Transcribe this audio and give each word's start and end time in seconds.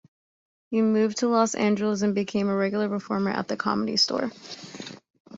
He 0.71 0.81
moved 0.81 1.17
to 1.19 1.27
Los 1.27 1.53
Angeles 1.53 2.01
and 2.01 2.15
became 2.15 2.49
a 2.49 2.55
regular 2.55 2.89
performer 2.89 3.29
at 3.29 3.47
The 3.47 3.55
Comedy 3.55 3.97
Store. 3.97 4.31